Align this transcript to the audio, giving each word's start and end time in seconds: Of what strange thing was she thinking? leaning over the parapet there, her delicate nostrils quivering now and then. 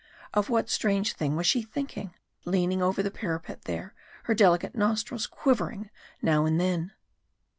Of 0.33 0.49
what 0.49 0.67
strange 0.67 1.13
thing 1.13 1.35
was 1.35 1.45
she 1.45 1.61
thinking? 1.61 2.15
leaning 2.43 2.81
over 2.81 3.03
the 3.03 3.11
parapet 3.11 3.65
there, 3.65 3.93
her 4.23 4.33
delicate 4.33 4.73
nostrils 4.73 5.27
quivering 5.27 5.91
now 6.23 6.43
and 6.47 6.59
then. 6.59 6.91